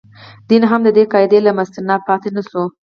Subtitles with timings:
[0.49, 2.63] دین هم د دې قاعدې له مستثنا پاتې نه شو.